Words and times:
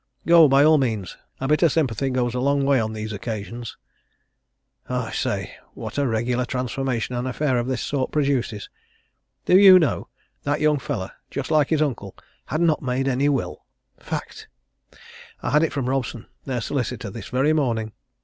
Go, 0.25 0.47
by 0.47 0.63
all 0.63 0.79
means 0.79 1.15
a 1.39 1.47
bit 1.47 1.61
of 1.61 1.71
sympathy 1.71 2.09
goes 2.09 2.33
a 2.33 2.39
long 2.39 2.65
way 2.65 2.79
on 2.79 2.93
these 2.93 3.13
occasions. 3.13 3.77
I 4.89 5.11
say! 5.11 5.55
what 5.75 5.99
a 5.99 6.07
regular 6.07 6.43
transformation 6.43 7.13
an 7.13 7.27
affair 7.27 7.59
of 7.59 7.67
this 7.67 7.83
sort 7.83 8.11
produces. 8.11 8.67
Do 9.45 9.59
you 9.59 9.77
know, 9.77 10.07
that 10.41 10.59
young 10.59 10.79
fellow, 10.79 11.11
just 11.29 11.51
like 11.51 11.69
his 11.69 11.83
uncle, 11.83 12.15
had 12.45 12.61
not 12.61 12.81
made 12.81 13.07
any 13.07 13.29
will! 13.29 13.63
Fact! 13.99 14.47
I 15.43 15.51
had 15.51 15.61
it 15.61 15.71
from 15.71 15.87
Robson, 15.87 16.25
their 16.45 16.61
solicitor, 16.61 17.11
this 17.11 17.27
very 17.29 17.53
morning. 17.53 17.91